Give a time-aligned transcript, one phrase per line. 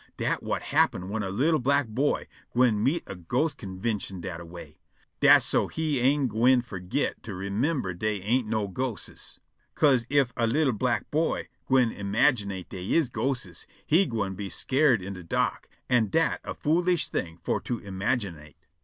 [0.17, 4.45] Dat whut happen' whin a li'l' black boy gwine meet a ghost convintion dat a
[4.45, 4.79] way.
[5.19, 9.39] Dat's so he ain' gwine forgit to remimber dey ain't no ghostes.
[9.75, 15.03] 'Ca'se ef a li'l' black boy gwine imaginate dey is ghostes, he gwine be skeered
[15.03, 15.69] in de dark.
[15.87, 18.55] An' dat a foolish thing for to imaginate.